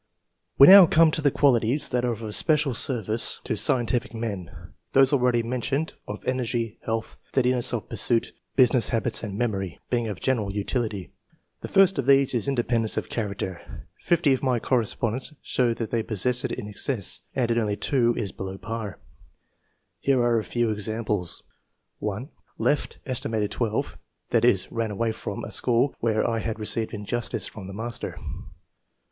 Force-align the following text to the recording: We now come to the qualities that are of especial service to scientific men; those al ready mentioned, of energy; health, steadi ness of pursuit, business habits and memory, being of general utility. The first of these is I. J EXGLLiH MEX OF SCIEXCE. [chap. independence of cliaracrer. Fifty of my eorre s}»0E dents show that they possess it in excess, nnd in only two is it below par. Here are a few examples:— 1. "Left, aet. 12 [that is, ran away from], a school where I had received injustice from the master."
We 0.57 0.65
now 0.65 0.87
come 0.87 1.11
to 1.11 1.21
the 1.21 1.29
qualities 1.29 1.89
that 1.89 2.03
are 2.03 2.13
of 2.13 2.23
especial 2.23 2.73
service 2.73 3.39
to 3.43 3.55
scientific 3.55 4.15
men; 4.15 4.49
those 4.93 5.13
al 5.13 5.19
ready 5.19 5.43
mentioned, 5.43 5.93
of 6.07 6.27
energy; 6.27 6.79
health, 6.83 7.17
steadi 7.31 7.51
ness 7.51 7.71
of 7.71 7.87
pursuit, 7.87 8.33
business 8.55 8.89
habits 8.89 9.21
and 9.21 9.37
memory, 9.37 9.79
being 9.91 10.07
of 10.07 10.19
general 10.19 10.51
utility. 10.51 11.11
The 11.59 11.67
first 11.67 11.99
of 11.99 12.07
these 12.07 12.33
is 12.33 12.49
I. 12.49 12.53
J 12.53 12.63
EXGLLiH 12.63 12.81
MEX 12.81 12.97
OF 12.97 13.03
SCIEXCE. 13.03 13.09
[chap. 13.11 13.21
independence 13.21 13.57
of 13.59 13.59
cliaracrer. 13.77 13.81
Fifty 13.99 14.33
of 14.33 14.41
my 14.41 14.59
eorre 14.59 14.81
s}»0E 14.81 15.11
dents 15.11 15.33
show 15.43 15.73
that 15.75 15.91
they 15.91 16.01
possess 16.01 16.43
it 16.45 16.51
in 16.51 16.67
excess, 16.67 17.21
nnd 17.37 17.51
in 17.51 17.59
only 17.59 17.75
two 17.77 18.15
is 18.17 18.31
it 18.31 18.37
below 18.37 18.57
par. 18.57 18.97
Here 19.99 20.19
are 20.19 20.39
a 20.39 20.43
few 20.43 20.71
examples:— 20.71 21.43
1. 21.99 22.27
"Left, 22.57 22.97
aet. 23.05 23.49
12 23.51 23.99
[that 24.31 24.43
is, 24.45 24.71
ran 24.71 24.89
away 24.89 25.11
from], 25.11 25.43
a 25.43 25.51
school 25.51 25.93
where 25.99 26.27
I 26.27 26.39
had 26.39 26.59
received 26.59 26.91
injustice 26.95 27.45
from 27.45 27.67
the 27.67 27.73
master." 27.73 28.17